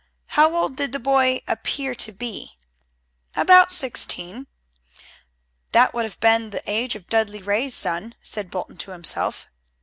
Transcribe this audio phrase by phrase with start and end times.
[0.29, 2.57] "How old did the boy appear to be?"
[3.35, 4.47] "About sixteen."
[5.73, 9.45] "That would have been the age of Dudley Ray's son," said Bolton to himself.